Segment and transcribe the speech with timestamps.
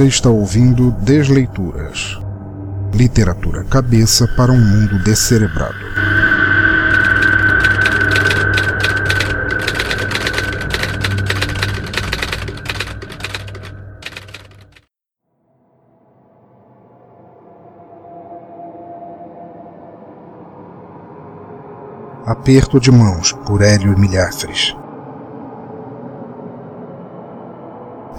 [0.00, 2.18] Você está ouvindo Desleituras.
[2.94, 5.74] Literatura cabeça para um mundo descerebrado.
[22.24, 24.74] Aperto de Mãos, por Hélio Milhafres.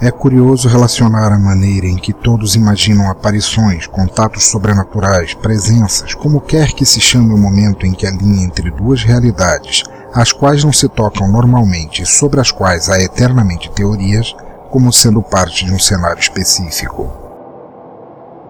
[0.04, 6.72] É curioso relacionar a maneira em que todos imaginam aparições, contatos sobrenaturais, presenças, como quer
[6.72, 10.72] que se chame o momento em que a linha entre duas realidades, as quais não
[10.72, 14.34] se tocam normalmente e sobre as quais há eternamente teorias,
[14.72, 17.08] como sendo parte de um cenário específico.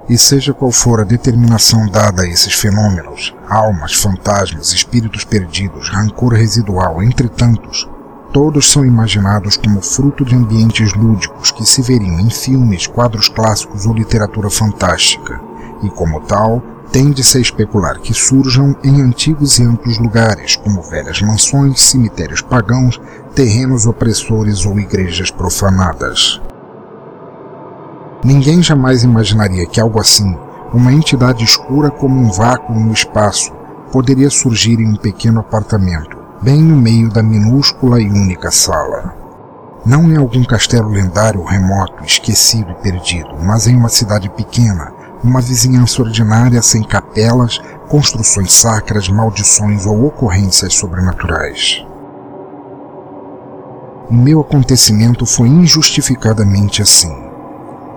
[0.09, 6.33] E seja qual for a determinação dada a esses fenômenos, almas, fantasmas, espíritos perdidos, rancor
[6.33, 7.87] residual, entre tantos,
[8.33, 13.85] todos são imaginados como fruto de ambientes lúdicos que se veriam em filmes, quadros clássicos
[13.87, 15.39] ou literatura fantástica,
[15.83, 21.21] e como tal, tende-se a especular que surjam em antigos e amplos lugares, como velhas
[21.21, 23.01] mansões, cemitérios pagãos,
[23.35, 26.41] terrenos opressores ou igrejas profanadas.
[28.25, 30.37] Ninguém jamais imaginaria que algo assim,
[30.73, 33.53] uma entidade escura como um vácuo no espaço,
[33.91, 39.15] poderia surgir em um pequeno apartamento, bem no meio da minúscula e única sala.
[39.87, 45.41] Não em algum castelo lendário remoto, esquecido e perdido, mas em uma cidade pequena, uma
[45.41, 51.87] vizinhança ordinária sem capelas, construções sacras, maldições ou ocorrências sobrenaturais.
[54.11, 57.17] O meu acontecimento foi injustificadamente assim.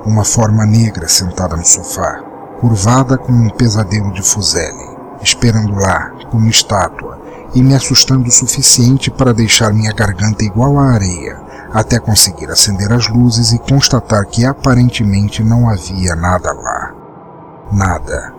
[0.06, 2.22] Uma forma negra sentada no sofá,
[2.60, 7.14] curvada como um pesadelo de Fuseli, esperando lá, como estátua,
[7.55, 11.39] e me assustando o suficiente para deixar minha garganta igual à areia,
[11.73, 16.93] até conseguir acender as luzes e constatar que aparentemente não havia nada lá.
[17.71, 18.33] Nada.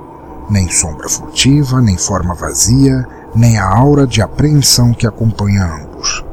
[0.49, 3.05] Nem sombra furtiva, nem forma vazia,
[3.35, 6.25] nem a aura de apreensão que acompanha ambos.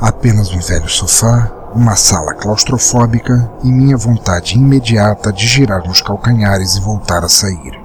[0.00, 6.74] Apenas um velho sofá, uma sala claustrofóbica e minha vontade imediata de girar nos calcanhares
[6.76, 7.79] e voltar a sair.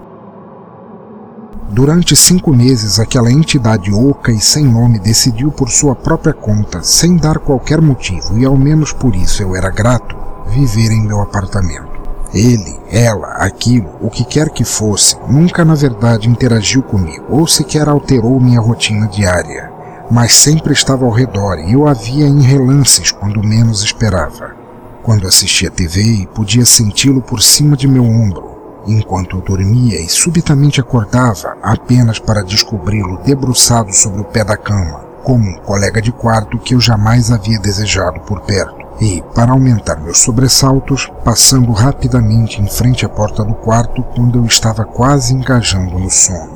[1.76, 7.18] Durante cinco meses, aquela entidade oca e sem nome decidiu por sua própria conta, sem
[7.18, 10.16] dar qualquer motivo, e ao menos por isso eu era grato,
[10.48, 11.92] viver em meu apartamento.
[12.34, 17.90] Ele, ela, aquilo, o que quer que fosse, nunca na verdade interagiu comigo ou sequer
[17.90, 19.70] alterou minha rotina diária,
[20.10, 24.56] mas sempre estava ao redor e eu a via em relances quando menos esperava.
[25.04, 28.55] Quando assistia TV podia senti-lo por cima de meu ombro,
[28.88, 35.02] enquanto eu dormia e subitamente acordava apenas para descobri-lo debruçado sobre o pé da cama,
[35.24, 38.86] como um colega de quarto que eu jamais havia desejado por perto.
[39.02, 44.46] E, para aumentar meus sobressaltos, passando rapidamente em frente à porta do quarto quando eu
[44.46, 46.55] estava quase engajando no sono.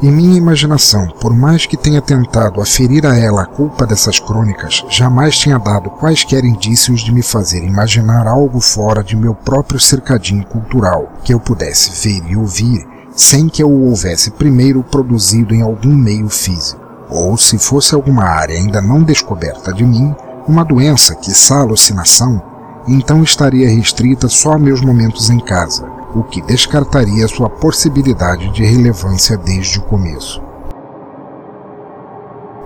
[0.00, 4.84] E minha imaginação, por mais que tenha tentado aferir a ela a culpa dessas crônicas,
[4.88, 10.46] jamais tinha dado quaisquer indícios de me fazer imaginar algo fora de meu próprio cercadinho
[10.46, 15.62] cultural, que eu pudesse ver e ouvir, sem que eu o houvesse primeiro produzido em
[15.62, 16.80] algum meio físico.
[17.10, 20.14] Ou, se fosse alguma área ainda não descoberta de mim,
[20.46, 22.40] uma doença, quiçá alucinação,
[22.86, 28.64] então estaria restrita só a meus momentos em casa, o que descartaria sua possibilidade de
[28.64, 30.42] relevância desde o começo.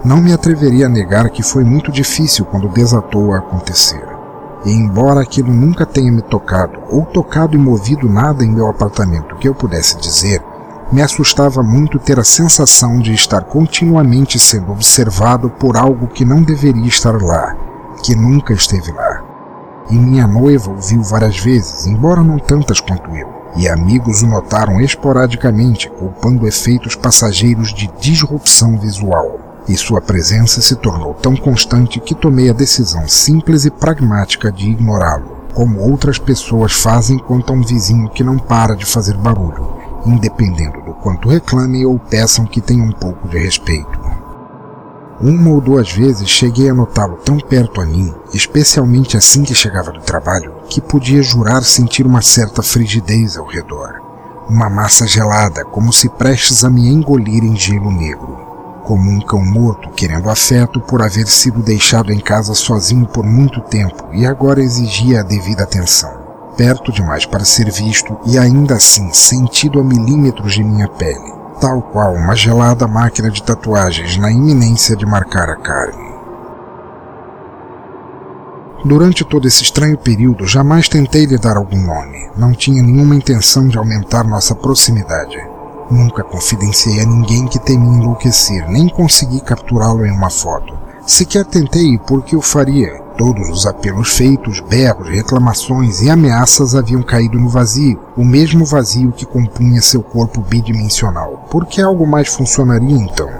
[0.04, 4.02] Não me atreveria a negar que foi muito difícil quando desatou a acontecer.
[4.64, 9.36] E embora aquilo nunca tenha me tocado, ou tocado e movido nada em meu apartamento
[9.36, 10.42] que eu pudesse dizer,
[10.92, 16.42] me assustava muito ter a sensação de estar continuamente sendo observado por algo que não
[16.42, 17.56] deveria estar lá,
[18.02, 19.22] que nunca esteve lá.
[19.88, 24.26] E minha noiva o viu várias vezes, embora não tantas quanto eu, e amigos o
[24.26, 29.40] notaram esporadicamente, culpando efeitos passageiros de disrupção visual.
[29.69, 34.70] E sua presença se tornou tão constante que tomei a decisão simples e pragmática de
[34.70, 39.69] ignorá-lo, como outras pessoas fazem quanto a um vizinho que não para de fazer barulho,
[40.05, 44.01] independendo do quanto reclamem ou peçam que tenha um pouco de respeito.
[45.22, 49.92] Uma ou duas vezes cheguei a notá-lo tão perto a mim, especialmente assim que chegava
[49.92, 54.02] do trabalho, que podia jurar sentir uma certa frigidez ao redor.
[54.48, 58.36] Uma massa gelada, como se prestes a me engolir em gelo negro.
[58.82, 63.60] Como um cão morto querendo afeto por haver sido deixado em casa sozinho por muito
[63.60, 66.12] tempo e agora exigia a devida atenção.
[66.56, 71.81] Perto demais para ser visto e ainda assim sentido a milímetros de minha pele tal
[71.81, 76.11] qual uma gelada máquina de tatuagens na iminência de marcar a carne.
[78.85, 82.29] Durante todo esse estranho período, jamais tentei lhe dar algum nome.
[82.37, 85.38] Não tinha nenhuma intenção de aumentar nossa proximidade.
[85.88, 90.76] Nunca confidenciei a ninguém que temia enlouquecer, nem consegui capturá-lo em uma foto.
[91.06, 93.00] Sequer tentei, porque o faria.
[93.17, 99.12] Todos os apelos feitos, berros, reclamações e ameaças haviam caído no vazio, o mesmo vazio
[99.12, 101.47] que compunha seu corpo bidimensional.
[101.50, 103.31] Por que algo mais funcionaria então?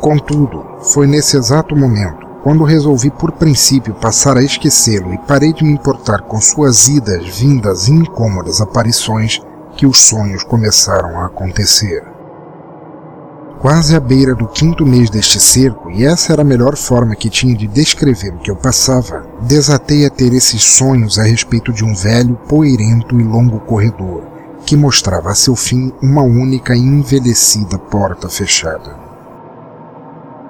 [0.00, 5.62] Contudo, foi nesse exato momento, quando resolvi por princípio passar a esquecê-lo e parei de
[5.62, 9.40] me importar com suas idas, vindas e incômodas aparições,
[9.76, 12.11] que os sonhos começaram a acontecer.
[13.62, 17.30] Quase à beira do quinto mês deste cerco, e essa era a melhor forma que
[17.30, 21.84] tinha de descrever o que eu passava, desatei a ter esses sonhos a respeito de
[21.84, 24.24] um velho, poeirento e longo corredor,
[24.66, 28.96] que mostrava a seu fim uma única e envelhecida porta fechada.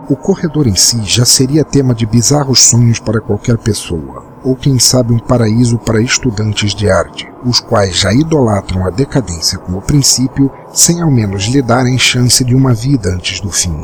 [0.08, 4.78] O corredor em si já seria tema de bizarros sonhos para qualquer pessoa, ou quem
[4.78, 10.50] sabe um paraíso para estudantes de arte, os quais já idolatram a decadência como princípio,
[10.72, 13.76] sem ao menos lhe darem chance de uma vida antes do fim.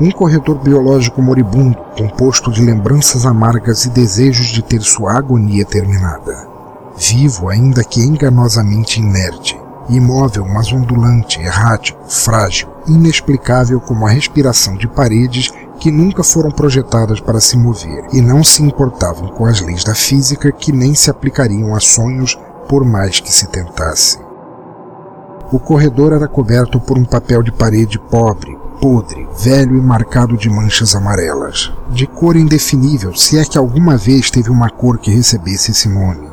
[0.00, 6.48] Um corredor biológico moribundo, composto de lembranças amargas e desejos de ter sua agonia terminada.
[6.96, 14.88] Vivo, ainda que enganosamente inerte, imóvel, mas ondulante, errático, frágil, inexplicável como a respiração de
[14.88, 15.52] paredes
[15.82, 19.96] que nunca foram projetadas para se mover e não se importavam com as leis da
[19.96, 22.38] física que nem se aplicariam a sonhos
[22.68, 24.16] por mais que se tentasse.
[25.50, 30.48] O corredor era coberto por um papel de parede pobre, podre, velho e marcado de
[30.48, 35.72] manchas amarelas, de cor indefinível, se é que alguma vez teve uma cor que recebesse
[35.72, 36.30] esse nome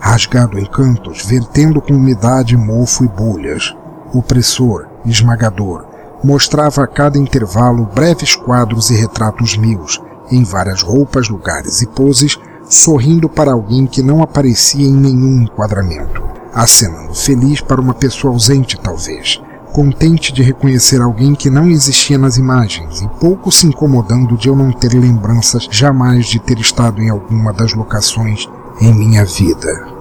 [0.00, 3.76] rasgado em cantos, vertendo com umidade, mofo e bolhas.
[4.14, 5.87] Opressor, esmagador,
[6.22, 10.00] mostrava a cada intervalo breves quadros e retratos meus,
[10.30, 12.38] em várias roupas, lugares e poses,
[12.68, 16.22] sorrindo para alguém que não aparecia em nenhum enquadramento,
[16.52, 19.40] acenando feliz para uma pessoa ausente, talvez,
[19.72, 24.56] contente de reconhecer alguém que não existia nas imagens e pouco se incomodando de eu
[24.56, 28.48] não ter lembranças jamais de ter estado em alguma das locações
[28.80, 29.98] em minha vida.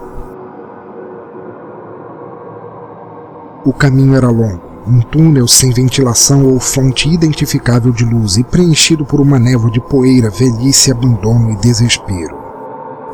[3.65, 9.05] O caminho era longo, um túnel sem ventilação ou fonte identificável de luz e preenchido
[9.05, 12.37] por uma névoa de poeira, velhice, abandono e desespero.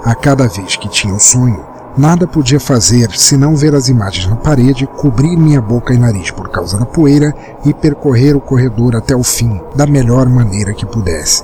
[0.04, 1.66] A cada vez que tinha o um sonho,
[1.98, 6.50] nada podia fazer senão ver as imagens na parede, cobrir minha boca e nariz por
[6.50, 7.34] causa da poeira
[7.66, 11.44] e percorrer o corredor até o fim, da melhor maneira que pudesse.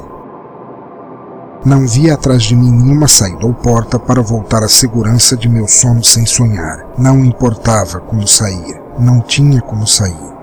[1.66, 5.68] Não via atrás de mim nenhuma saída ou porta para voltar à segurança de meu
[5.68, 6.86] sono sem sonhar.
[6.98, 10.34] Não importava como sair, não tinha como sair.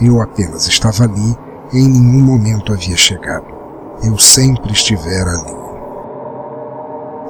[0.00, 1.36] Eu apenas estava ali
[1.72, 3.46] e em nenhum momento havia chegado.
[4.02, 5.64] Eu sempre estivera ali.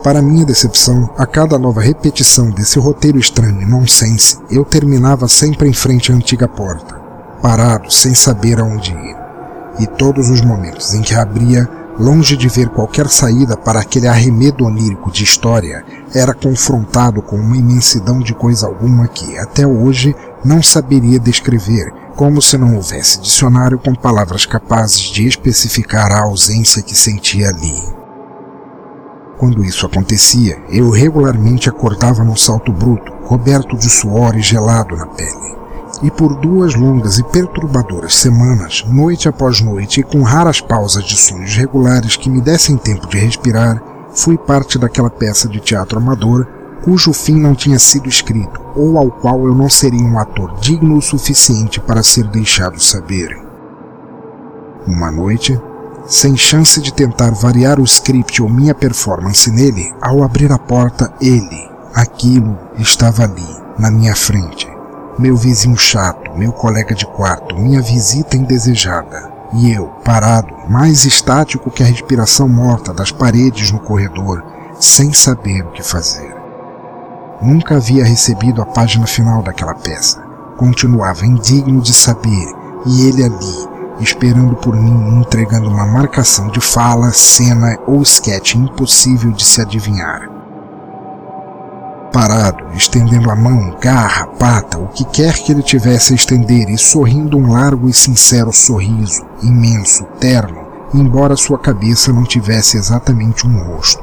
[0.03, 5.69] Para minha decepção, a cada nova repetição desse roteiro estranho e nonsense, eu terminava sempre
[5.69, 6.95] em frente à antiga porta,
[7.41, 9.17] parado, sem saber aonde ir.
[9.81, 11.67] E todos os momentos em que abria,
[11.99, 15.85] longe de ver qualquer saída para aquele arremedo onírico de história,
[16.15, 22.43] era confrontado com uma imensidão de coisa alguma que, até hoje, não saberia descrever, como
[22.43, 27.83] se não houvesse dicionário com palavras capazes de especificar a ausência que sentia ali.
[29.39, 35.07] Quando isso acontecia, eu regularmente acordava num salto bruto, coberto de suor e gelado na
[35.07, 35.64] pele
[36.05, 41.17] e por duas longas e perturbadoras semanas, noite após noite e com raras pausas de
[41.17, 43.83] sonhos regulares que me dessem tempo de respirar,
[44.13, 46.47] fui parte daquela peça de teatro amador
[46.85, 50.99] cujo fim não tinha sido escrito ou ao qual eu não seria um ator digno
[50.99, 53.35] o suficiente para ser deixado saber.
[54.87, 55.59] Uma noite,
[56.07, 61.11] sem chance de tentar variar o script ou minha performance nele, ao abrir a porta,
[61.19, 64.74] ele, aquilo, estava ali, na minha frente
[65.19, 69.33] meu vizinho chato, meu colega de quarto, minha visita indesejada.
[69.53, 74.43] E eu, parado, mais estático que a respiração morta das paredes no corredor,
[74.81, 76.35] sem saber o que fazer.
[77.41, 80.21] Nunca havia recebido a página final daquela peça.
[80.57, 82.47] Continuava indigno de saber,
[82.87, 83.69] e ele ali,
[84.01, 90.34] esperando por mim, entregando uma marcação de fala, cena ou esquete impossível de se adivinhar
[92.15, 96.79] parado, estendendo a mão, garra, pata, o que quer que ele tivesse a estender e
[96.79, 103.61] sorrindo um largo e sincero sorriso, imenso, terno, embora sua cabeça não tivesse exatamente um
[103.65, 104.01] rosto.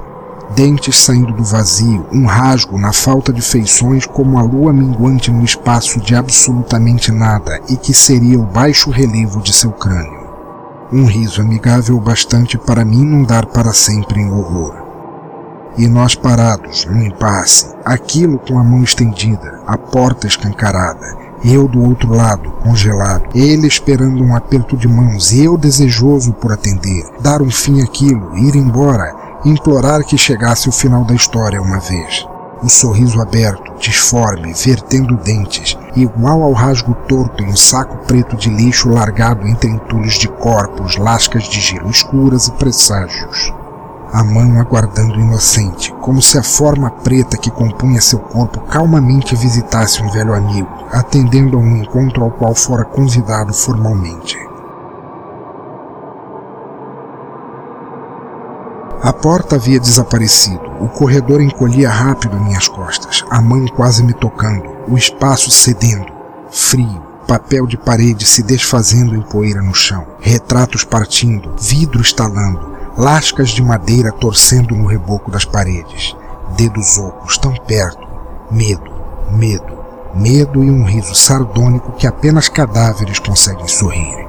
[0.54, 5.46] Dentes saindo do vazio, um rasgo na falta de feições como a lua minguante no
[5.46, 10.20] espaço de absolutamente nada e que seria o baixo relevo de seu crânio.
[10.92, 14.81] Um riso amigável bastante para mim não dar para sempre em horror
[15.78, 21.82] E nós parados, num impasse, aquilo com a mão estendida, a porta escancarada, eu do
[21.82, 27.42] outro lado, congelado, ele esperando um aperto de mãos e eu desejoso por atender, dar
[27.42, 32.28] um fim àquilo, ir embora, implorar que chegasse o final da história uma vez.
[32.62, 38.50] O sorriso aberto, disforme, vertendo dentes, igual ao rasgo torto em um saco preto de
[38.50, 43.52] lixo largado entre entulhos de corpos, lascas de gelo escuras e presságios
[44.12, 50.04] a mão aguardando inocente, como se a forma preta que compunha seu corpo calmamente visitasse
[50.04, 54.38] um velho amigo, atendendo a um encontro ao qual fora convidado formalmente.
[59.02, 64.70] A porta havia desaparecido, o corredor encolhia rápido minhas costas, a mão quase me tocando,
[64.88, 66.06] o espaço cedendo,
[66.52, 73.50] frio, papel de parede se desfazendo em poeira no chão, retratos partindo, vidro estalando, lascas
[73.50, 76.16] de madeira torcendo no reboco das paredes,
[76.56, 78.08] dedos ocos tão perto,
[78.50, 78.92] medo,
[79.32, 79.80] medo,
[80.14, 84.28] medo e um riso sardônico que apenas cadáveres conseguem sorrir.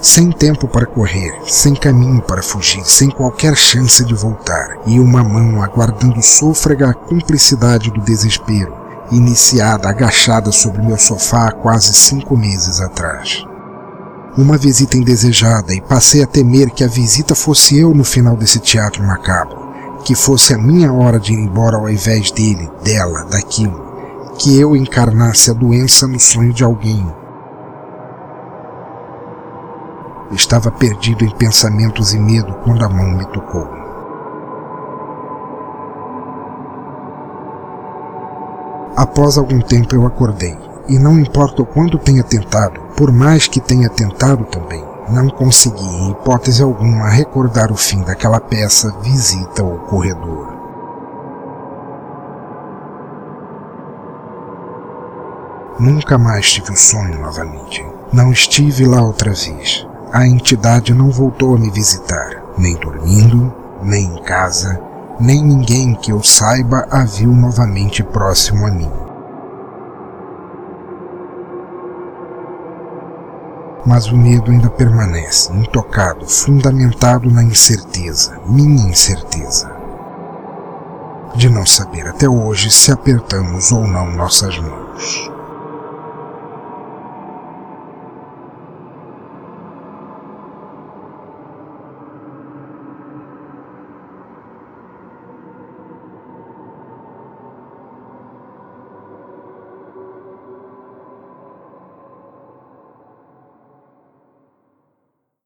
[0.00, 5.24] Sem tempo para correr, sem caminho para fugir, sem qualquer chance de voltar, e uma
[5.24, 8.72] mão aguardando sôfrega a cumplicidade do desespero,
[9.10, 13.47] iniciada agachada sobre meu sofá há quase cinco meses atrás
[14.36, 18.58] uma visita indesejada e passei a temer que a visita fosse eu no final desse
[18.60, 19.58] teatro macabro,
[20.04, 24.76] que fosse a minha hora de ir embora ao invés dele, dela, daquilo, que eu
[24.76, 27.04] encarnasse a doença no sonho de alguém.
[30.30, 33.66] Estava perdido em pensamentos e medo quando a mão me tocou.
[38.94, 43.60] Após algum tempo eu acordei e não importa o quanto tenha tentado, por mais que
[43.60, 49.78] tenha tentado também, não consegui, em hipótese alguma, recordar o fim daquela peça Visita ao
[49.78, 50.48] Corredor.
[55.78, 57.86] Nunca mais tive o sonho novamente.
[58.12, 59.86] Não estive lá outra vez.
[60.12, 64.80] A entidade não voltou a me visitar, nem dormindo, nem em casa,
[65.20, 69.07] nem ninguém que eu saiba a viu novamente próximo a mim.
[73.88, 79.74] Mas o medo ainda permanece, intocado, fundamentado na incerteza, minha incerteza,
[81.34, 85.37] de não saber até hoje se apertamos ou não nossas mãos.